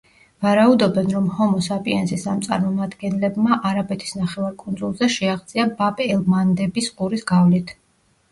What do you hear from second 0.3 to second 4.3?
ვარაუდობენ, რომ ჰომო საპიენსის ამ წარმომადგენლებმა არაბეთის